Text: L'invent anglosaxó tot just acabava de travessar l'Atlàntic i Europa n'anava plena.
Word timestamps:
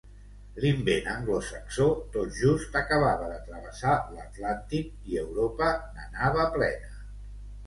L'invent 0.61 1.09
anglosaxó 1.15 1.85
tot 2.15 2.31
just 2.37 2.79
acabava 2.81 3.27
de 3.35 3.37
travessar 3.51 3.93
l'Atlàntic 4.15 4.89
i 5.13 5.21
Europa 5.27 5.69
n'anava 5.93 6.49
plena. 6.59 6.91